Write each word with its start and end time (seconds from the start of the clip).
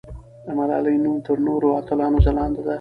د 0.45 0.47
ملالۍ 0.57 0.95
نوم 1.03 1.15
تر 1.25 1.37
نورو 1.47 1.67
اتلانو 1.79 2.17
ځلانده 2.25 2.59
دی. 2.65 2.69